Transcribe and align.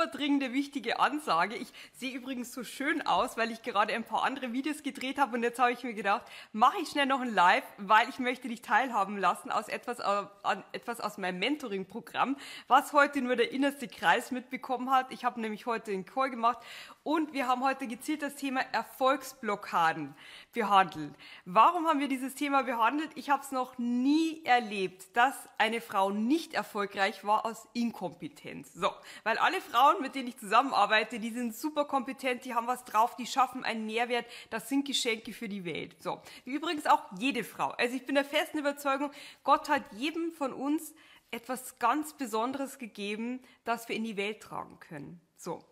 super 0.00 0.06
dringende, 0.06 0.54
wichtige 0.54 0.98
Ansage. 0.98 1.56
Ich 1.56 1.68
sehe 1.92 2.14
übrigens 2.14 2.54
so 2.54 2.64
schön 2.64 3.06
aus, 3.06 3.36
weil 3.36 3.50
ich 3.50 3.62
gerade 3.62 3.92
ein 3.92 4.04
paar 4.04 4.22
andere 4.22 4.52
Videos 4.54 4.82
gedreht 4.82 5.18
habe 5.18 5.36
und 5.36 5.42
jetzt 5.42 5.58
habe 5.58 5.72
ich 5.72 5.82
mir 5.82 5.92
gedacht, 5.92 6.22
mache 6.52 6.78
ich 6.80 6.88
schnell 6.88 7.04
noch 7.04 7.20
ein 7.20 7.34
Live, 7.34 7.64
weil 7.76 8.08
ich 8.08 8.18
möchte 8.18 8.48
dich 8.48 8.62
teilhaben 8.62 9.18
lassen 9.18 9.50
aus 9.50 9.68
etwas, 9.68 9.98
äh, 9.98 10.26
an 10.42 10.64
etwas 10.72 11.00
aus 11.00 11.18
meinem 11.18 11.38
Mentoring-Programm, 11.38 12.36
was 12.66 12.94
heute 12.94 13.20
nur 13.20 13.36
der 13.36 13.52
innerste 13.52 13.88
Kreis 13.88 14.30
mitbekommen 14.30 14.90
hat. 14.90 15.12
Ich 15.12 15.24
habe 15.26 15.38
nämlich 15.38 15.66
heute 15.66 15.92
einen 15.92 16.06
Call 16.06 16.30
gemacht 16.30 16.58
und 17.02 17.32
wir 17.32 17.46
haben 17.46 17.62
heute 17.62 17.86
gezielt 17.86 18.22
das 18.22 18.36
Thema 18.36 18.60
Erfolgsblockaden 18.72 20.14
behandelt. 20.52 21.14
Warum 21.44 21.86
haben 21.86 22.00
wir 22.00 22.08
dieses 22.08 22.34
Thema 22.34 22.62
behandelt? 22.62 23.10
Ich 23.16 23.30
habe 23.30 23.42
es 23.42 23.52
noch 23.52 23.76
nie 23.78 24.42
erlebt, 24.44 25.14
dass 25.14 25.34
eine 25.58 25.80
Frau 25.80 26.10
nicht 26.10 26.54
erfolgreich 26.54 27.24
war 27.24 27.44
aus 27.44 27.68
Inkompetenz. 27.74 28.72
So, 28.74 28.90
weil 29.24 29.38
alle 29.38 29.60
Frauen, 29.60 29.89
mit 30.00 30.14
denen 30.14 30.28
ich 30.28 30.38
zusammenarbeite, 30.38 31.18
die 31.18 31.30
sind 31.30 31.54
super 31.54 31.84
kompetent, 31.84 32.44
die 32.44 32.54
haben 32.54 32.66
was 32.66 32.84
drauf, 32.84 33.16
die 33.16 33.26
schaffen 33.26 33.64
einen 33.64 33.86
Mehrwert, 33.86 34.26
das 34.50 34.68
sind 34.68 34.86
Geschenke 34.86 35.32
für 35.32 35.48
die 35.48 35.64
Welt. 35.64 36.00
So, 36.00 36.20
wie 36.44 36.52
übrigens 36.52 36.86
auch 36.86 37.04
jede 37.18 37.42
Frau. 37.42 37.70
Also 37.70 37.96
ich 37.96 38.06
bin 38.06 38.14
der 38.14 38.24
festen 38.24 38.58
Überzeugung, 38.58 39.10
Gott 39.42 39.68
hat 39.68 39.82
jedem 39.92 40.30
von 40.32 40.52
uns 40.52 40.94
etwas 41.30 41.78
ganz 41.78 42.12
Besonderes 42.12 42.78
gegeben, 42.78 43.40
das 43.64 43.88
wir 43.88 43.96
in 43.96 44.04
die 44.04 44.16
Welt 44.16 44.40
tragen 44.40 44.78
können. 44.80 45.20
So. 45.36 45.64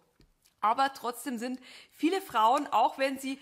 Aber 0.61 0.93
trotzdem 0.93 1.39
sind 1.39 1.61
viele 1.91 2.21
Frauen, 2.21 2.67
auch 2.67 2.99
wenn 2.99 3.19
sie 3.19 3.39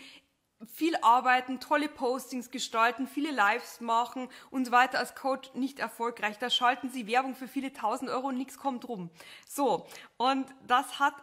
viel 0.65 0.97
arbeiten, 1.03 1.61
tolle 1.61 1.89
Postings 1.89 2.51
gestalten, 2.51 3.07
viele 3.07 3.31
Lives 3.31 3.81
machen 3.81 4.29
und 4.51 4.67
so 4.67 4.73
weiter 4.73 4.99
als 4.99 5.15
Coach 5.15 5.53
nicht 5.55 5.79
erfolgreich. 5.79 6.39
Da 6.39 6.51
schalten 6.51 6.91
sie 6.91 7.07
Werbung 7.07 7.35
für 7.35 7.49
viele 7.49 7.73
tausend 7.73 8.11
Euro 8.11 8.29
und 8.29 8.39
nichts 8.39 8.59
kommt 8.59 8.89
rum. 8.89 9.11
So, 9.47 9.87
und 10.17 10.47
das 10.67 10.99
hat 10.99 11.15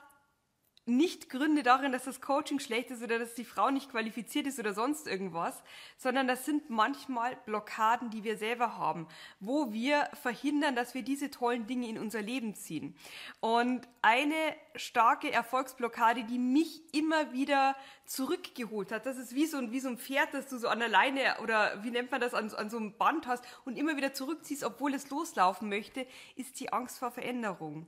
nicht 0.85 1.29
Gründe 1.29 1.63
darin, 1.63 1.93
dass 1.93 2.03
das 2.03 2.19
Coaching 2.19 2.59
schlecht 2.59 2.91
ist 2.91 3.01
oder 3.01 3.17
dass 3.17 3.35
die 3.35 3.45
Frau 3.45 3.69
nicht 3.69 3.89
qualifiziert 3.89 4.47
ist 4.47 4.59
oder 4.59 4.73
sonst 4.73 5.07
irgendwas, 5.07 5.63
sondern 5.97 6.27
das 6.27 6.45
sind 6.45 6.69
manchmal 6.69 7.37
Blockaden, 7.45 8.09
die 8.09 8.25
wir 8.25 8.37
selber 8.37 8.77
haben, 8.77 9.07
wo 9.39 9.71
wir 9.71 10.09
verhindern, 10.21 10.75
dass 10.75 10.93
wir 10.93 11.01
diese 11.01 11.31
tollen 11.31 11.67
Dinge 11.67 11.87
in 11.87 11.97
unser 11.97 12.21
Leben 12.21 12.53
ziehen. 12.53 12.95
Und 13.39 13.87
eine 14.01 14.35
starke 14.75 15.31
Erfolgsblockade, 15.31 16.25
die 16.25 16.37
mich 16.37 16.81
immer 16.93 17.31
wieder 17.31 17.75
zurückgeholt 18.05 18.91
hat, 18.91 19.05
das 19.05 19.17
ist 19.17 19.33
wie 19.33 19.45
so 19.45 19.57
ein, 19.57 19.71
wie 19.71 19.79
so 19.79 19.87
ein 19.87 19.97
Pferd, 19.97 20.33
das 20.33 20.47
du 20.47 20.57
so 20.57 20.67
an 20.67 20.79
der 20.79 20.89
Leine 20.89 21.37
oder 21.41 21.81
wie 21.83 21.91
nennt 21.91 22.11
man 22.11 22.19
das, 22.19 22.33
an, 22.33 22.53
an 22.53 22.69
so 22.69 22.77
einem 22.77 22.97
Band 22.97 23.25
hast 23.25 23.45
und 23.63 23.77
immer 23.77 23.95
wieder 23.95 24.13
zurückziehst, 24.13 24.65
obwohl 24.65 24.93
es 24.93 25.09
loslaufen 25.09 25.69
möchte, 25.69 26.05
ist 26.35 26.59
die 26.59 26.73
Angst 26.73 26.99
vor 26.99 27.11
Veränderung. 27.11 27.87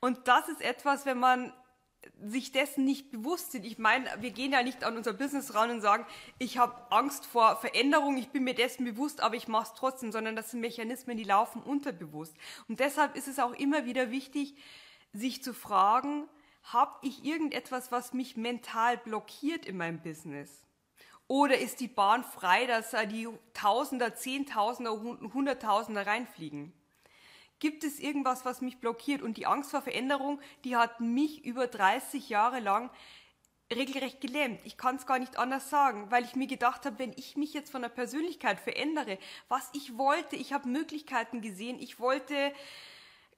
Und 0.00 0.28
das 0.28 0.48
ist 0.48 0.60
etwas, 0.60 1.06
wenn 1.06 1.18
man 1.18 1.52
sich 2.22 2.52
dessen 2.52 2.84
nicht 2.84 3.10
bewusst 3.10 3.52
sind. 3.52 3.64
Ich 3.64 3.78
meine, 3.78 4.06
wir 4.20 4.30
gehen 4.30 4.52
ja 4.52 4.62
nicht 4.62 4.84
an 4.84 4.96
unser 4.96 5.12
Business 5.12 5.54
ran 5.54 5.70
und 5.70 5.80
sagen, 5.80 6.06
ich 6.38 6.58
habe 6.58 6.90
Angst 6.90 7.26
vor 7.26 7.56
Veränderung, 7.56 8.16
ich 8.16 8.28
bin 8.28 8.44
mir 8.44 8.54
dessen 8.54 8.84
bewusst, 8.84 9.20
aber 9.20 9.36
ich 9.36 9.48
mache 9.48 9.64
es 9.64 9.74
trotzdem, 9.74 10.12
sondern 10.12 10.36
das 10.36 10.50
sind 10.50 10.60
Mechanismen, 10.60 11.16
die 11.16 11.24
laufen 11.24 11.62
unterbewusst. 11.62 12.34
Und 12.68 12.80
deshalb 12.80 13.16
ist 13.16 13.28
es 13.28 13.38
auch 13.38 13.52
immer 13.52 13.84
wieder 13.84 14.10
wichtig, 14.10 14.54
sich 15.12 15.42
zu 15.42 15.52
fragen, 15.52 16.28
habe 16.62 16.94
ich 17.02 17.24
irgendetwas, 17.24 17.90
was 17.90 18.12
mich 18.12 18.36
mental 18.36 18.98
blockiert 18.98 19.66
in 19.66 19.76
meinem 19.76 20.02
Business? 20.02 20.66
Oder 21.26 21.58
ist 21.58 21.80
die 21.80 21.88
Bahn 21.88 22.24
frei, 22.24 22.66
dass 22.66 22.90
da 22.90 23.04
die 23.06 23.28
Tausender, 23.54 24.14
Zehntausender, 24.14 25.00
Hunderttausender 25.00 26.06
reinfliegen? 26.06 26.72
Gibt 27.60 27.84
es 27.84 28.00
irgendwas, 28.00 28.44
was 28.44 28.60
mich 28.60 28.78
blockiert? 28.78 29.22
Und 29.22 29.36
die 29.36 29.46
Angst 29.46 29.70
vor 29.70 29.82
Veränderung, 29.82 30.40
die 30.64 30.76
hat 30.76 31.00
mich 31.00 31.44
über 31.44 31.66
30 31.66 32.28
Jahre 32.28 32.58
lang 32.58 32.90
regelrecht 33.72 34.20
gelähmt. 34.20 34.60
Ich 34.64 34.76
kann 34.76 34.96
es 34.96 35.06
gar 35.06 35.18
nicht 35.18 35.38
anders 35.38 35.70
sagen, 35.70 36.10
weil 36.10 36.24
ich 36.24 36.34
mir 36.34 36.46
gedacht 36.46 36.84
habe, 36.86 36.98
wenn 36.98 37.12
ich 37.12 37.36
mich 37.36 37.52
jetzt 37.54 37.70
von 37.70 37.82
der 37.82 37.88
Persönlichkeit 37.88 38.58
verändere, 38.58 39.18
was 39.48 39.70
ich 39.74 39.96
wollte, 39.96 40.36
ich 40.36 40.52
habe 40.52 40.68
Möglichkeiten 40.68 41.40
gesehen, 41.40 41.78
ich 41.78 42.00
wollte 42.00 42.52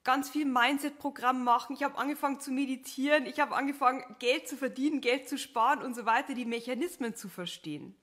ganz 0.04 0.30
viel 0.30 0.46
Mindset-Programm 0.46 1.44
machen, 1.44 1.74
ich 1.74 1.82
habe 1.82 1.98
angefangen 1.98 2.40
zu 2.40 2.50
meditieren, 2.50 3.26
ich 3.26 3.40
habe 3.40 3.54
angefangen, 3.54 4.16
Geld 4.18 4.48
zu 4.48 4.56
verdienen, 4.56 5.00
Geld 5.00 5.28
zu 5.28 5.36
sparen 5.36 5.82
und 5.82 5.94
so 5.94 6.06
weiter, 6.06 6.34
die 6.34 6.46
Mechanismen 6.46 7.14
zu 7.14 7.28
verstehen. 7.28 7.94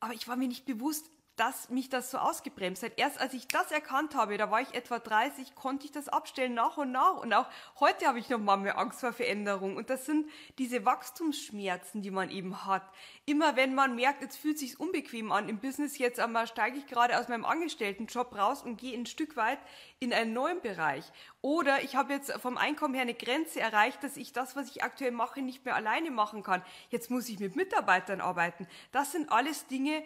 Aber 0.00 0.14
ich 0.14 0.26
war 0.28 0.36
mir 0.36 0.48
nicht 0.48 0.66
bewusst, 0.66 1.10
dass 1.38 1.70
mich 1.70 1.88
das 1.88 2.10
so 2.10 2.18
ausgebremst 2.18 2.82
hat. 2.82 2.92
Erst 2.96 3.20
als 3.20 3.32
ich 3.32 3.46
das 3.46 3.70
erkannt 3.70 4.14
habe, 4.16 4.36
da 4.36 4.50
war 4.50 4.60
ich 4.60 4.74
etwa 4.74 4.98
30, 4.98 5.54
konnte 5.54 5.86
ich 5.86 5.92
das 5.92 6.08
abstellen 6.08 6.52
nach 6.52 6.76
und 6.76 6.90
nach. 6.90 7.16
Und 7.18 7.32
auch 7.32 7.46
heute 7.78 8.06
habe 8.06 8.18
ich 8.18 8.28
noch 8.28 8.40
mal 8.40 8.56
mehr 8.56 8.76
Angst 8.76 9.00
vor 9.00 9.12
Veränderung. 9.12 9.76
Und 9.76 9.88
das 9.88 10.04
sind 10.04 10.28
diese 10.58 10.84
Wachstumsschmerzen, 10.84 12.02
die 12.02 12.10
man 12.10 12.30
eben 12.30 12.66
hat. 12.66 12.82
Immer 13.24 13.54
wenn 13.54 13.74
man 13.74 13.94
merkt, 13.94 14.22
jetzt 14.22 14.36
fühlt 14.36 14.58
sich 14.58 14.80
unbequem 14.80 15.30
an 15.30 15.48
im 15.48 15.58
Business, 15.58 15.98
jetzt 15.98 16.18
einmal 16.18 16.48
steige 16.48 16.78
ich 16.78 16.86
gerade 16.86 17.18
aus 17.18 17.28
meinem 17.28 17.44
Angestelltenjob 17.44 18.36
raus 18.36 18.62
und 18.62 18.76
gehe 18.76 18.98
ein 18.98 19.06
Stück 19.06 19.36
weit 19.36 19.58
in 20.00 20.12
einen 20.12 20.32
neuen 20.32 20.60
Bereich. 20.60 21.04
Oder 21.40 21.82
ich 21.82 21.94
habe 21.94 22.12
jetzt 22.12 22.32
vom 22.32 22.56
Einkommen 22.56 22.94
her 22.94 23.02
eine 23.02 23.14
Grenze 23.14 23.60
erreicht, 23.60 24.02
dass 24.02 24.16
ich 24.16 24.32
das, 24.32 24.56
was 24.56 24.68
ich 24.68 24.82
aktuell 24.82 25.12
mache, 25.12 25.40
nicht 25.40 25.64
mehr 25.64 25.76
alleine 25.76 26.10
machen 26.10 26.42
kann. 26.42 26.62
Jetzt 26.90 27.10
muss 27.10 27.28
ich 27.28 27.38
mit 27.38 27.54
Mitarbeitern 27.54 28.20
arbeiten. 28.20 28.66
Das 28.90 29.12
sind 29.12 29.30
alles 29.30 29.66
Dinge, 29.68 30.02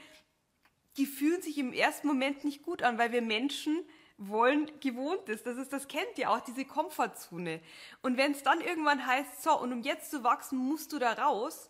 die 0.96 1.06
fühlen 1.06 1.42
sich 1.42 1.58
im 1.58 1.72
ersten 1.72 2.06
Moment 2.06 2.44
nicht 2.44 2.62
gut 2.62 2.82
an, 2.82 2.98
weil 2.98 3.12
wir 3.12 3.22
Menschen 3.22 3.84
wollen 4.18 4.70
gewohnt 4.80 5.28
ist. 5.28 5.46
Das 5.46 5.56
ist, 5.56 5.72
das 5.72 5.88
kennt 5.88 6.16
ihr 6.16 6.30
auch, 6.30 6.40
diese 6.40 6.64
Komfortzone. 6.64 7.60
Und 8.02 8.16
wenn 8.16 8.32
es 8.32 8.42
dann 8.42 8.60
irgendwann 8.60 9.06
heißt, 9.06 9.42
so, 9.42 9.58
und 9.58 9.72
um 9.72 9.82
jetzt 9.82 10.10
zu 10.10 10.22
wachsen, 10.22 10.58
musst 10.58 10.92
du 10.92 10.98
da 10.98 11.12
raus, 11.12 11.68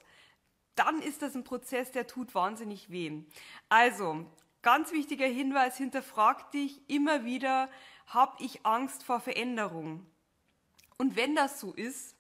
dann 0.75 1.01
ist 1.03 1.23
das 1.23 1.35
ein 1.35 1.45
Prozess, 1.45 1.93
der 1.93 2.07
tut 2.07 2.35
wahnsinnig 2.35 2.91
weh. 2.91 3.23
Also, 3.69 4.27
ganz 4.63 4.93
wichtiger 4.93 5.27
Hinweis, 5.27 5.77
hinterfrag 5.77 6.51
dich 6.51 6.81
immer 6.89 7.25
wieder, 7.25 7.69
habe 8.07 8.43
ich 8.43 8.65
Angst 8.65 9.03
vor 9.03 9.21
Veränderung? 9.21 10.07
Und 10.99 11.17
wenn 11.17 11.35
das 11.35 11.61
so 11.61 11.73
ist, 11.73 12.17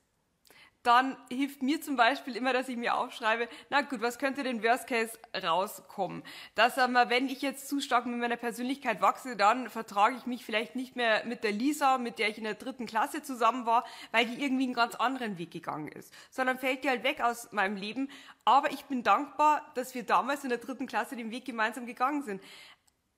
dann 0.82 1.16
hilft 1.31 1.62
mir 1.62 1.81
zum 1.81 1.97
Beispiel 1.97 2.37
immer, 2.37 2.53
dass 2.53 2.69
ich 2.69 2.76
mir 2.76 2.97
aufschreibe, 2.97 3.48
na 3.70 3.82
gut, 3.82 4.00
was 4.03 4.19
könnte 4.19 4.43
denn 4.43 4.62
Worst 4.62 4.87
Case 4.87 5.19
rauskommen? 5.43 6.22
Dass 6.54 6.78
aber, 6.78 7.09
wenn 7.09 7.28
ich 7.28 7.41
jetzt 7.43 7.69
zu 7.69 7.81
stark 7.81 8.06
mit 8.06 8.19
meiner 8.19 8.37
Persönlichkeit 8.37 9.00
wachse, 9.00 9.37
dann 9.37 9.71
vertrage 9.71 10.16
ich 10.16 10.26
mich 10.26 10.44
vielleicht 10.44 10.75
nicht 10.75 10.97
mehr 10.97 11.25
mit 11.25 11.44
der 11.44 11.53
Lisa, 11.53 11.98
mit 11.98 12.19
der 12.19 12.28
ich 12.28 12.38
in 12.38 12.44
der 12.44 12.54
dritten 12.54 12.87
Klasse 12.87 13.22
zusammen 13.22 13.65
war, 13.65 13.84
weil 14.10 14.26
die 14.26 14.42
irgendwie 14.42 14.65
einen 14.65 14.75
ganz 14.75 14.94
anderen 14.97 15.38
Weg 15.38 15.53
gegangen 15.53 15.88
ist. 15.88 16.12
Sondern 16.31 16.59
fällt 16.59 16.84
die 16.84 16.88
halt 16.88 17.04
weg 17.04 17.21
aus 17.21 17.53
meinem 17.53 17.76
Leben. 17.76 18.10
Aber 18.44 18.72
ich 18.72 18.84
bin 18.87 19.04
dankbar, 19.04 19.71
dass 19.75 19.94
wir 19.94 20.03
damals 20.03 20.42
in 20.42 20.50
der 20.50 20.59
dritten 20.59 20.87
Klasse 20.87 21.15
den 21.15 21.31
Weg 21.31 21.44
gemeinsam 21.44 21.87
gegangen 21.87 22.22
sind 22.22 22.42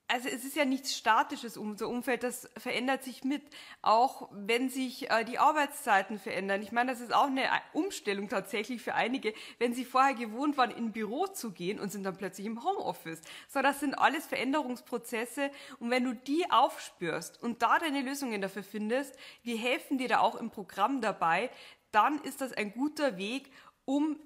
also 0.07 0.29
es 0.29 0.45
ist 0.45 0.55
ja 0.55 0.65
nichts 0.65 0.97
Statisches, 0.97 1.57
unser 1.57 1.89
Umfeld, 1.89 2.23
das 2.23 2.49
verändert 2.59 3.03
sich 3.03 3.25
mit, 3.25 3.43
auch 3.81 4.29
wenn 4.33 4.69
sich 4.69 5.11
äh, 5.11 5.25
die 5.25 5.39
Arbeitszeiten 5.39 6.19
verändern. 6.19 6.63
Ich 6.63 6.73
meine, 6.73 6.93
das 6.93 7.01
ist 7.01 7.15
auch 7.15 7.27
eine 7.27 7.45
Umstellung 7.73 8.29
tatsächlich 8.29 8.83
für 8.83 8.95
einige, 8.95 9.33
wenn 9.59 9.73
sie 9.73 9.85
vorher 9.85 10.15
gewohnt 10.15 10.59
waren, 10.59 10.71
in 10.71 10.87
ein 10.87 10.93
Büro 10.93 11.27
zu 11.27 11.53
gehen 11.53 11.81
und 11.81 11.91
sind 11.91 12.05
dann 12.05 12.19
plötzlich 12.19 12.47
im 12.47 12.63
Homeoffice. 12.63 13.23
So, 13.49 13.63
das 13.63 13.81
sind 13.81 13.95
alles 13.95 14.27
Veränderungsprozesse 14.27 15.51
und 15.79 15.91
wenn 15.91 16.05
du 16.05 16.15
die 16.15 16.51
aufspürst 16.51 17.43
und 17.43 17.63
da 17.63 17.79
deine 17.79 18.03
Lösungen 18.03 18.43
dafür 18.43 18.63
findest, 18.63 19.17
wir 19.43 19.57
helfen 19.57 19.97
dir 19.97 20.09
da 20.09 20.21
auch 20.21 20.35
im 20.35 20.51
Programm 20.51 21.01
dabei, 21.01 21.51
dann 21.93 22.21
ist 22.23 22.41
das 22.41 22.53
ein 22.53 22.73
guter 22.73 23.17
Weg, 23.17 23.51
um 23.87 24.19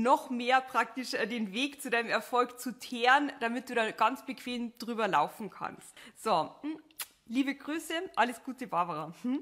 noch 0.00 0.30
mehr 0.30 0.60
praktisch 0.60 1.14
äh, 1.14 1.26
den 1.26 1.52
Weg 1.52 1.82
zu 1.82 1.90
deinem 1.90 2.08
Erfolg 2.08 2.58
zu 2.58 2.78
teeren, 2.78 3.30
damit 3.40 3.68
du 3.68 3.74
da 3.74 3.90
ganz 3.90 4.24
bequem 4.24 4.72
drüber 4.78 5.08
laufen 5.08 5.50
kannst. 5.50 5.94
So, 6.16 6.54
hm, 6.62 6.78
liebe 7.26 7.54
Grüße, 7.54 7.94
alles 8.16 8.42
Gute, 8.42 8.66
Barbara. 8.66 9.12
Hm? 9.22 9.40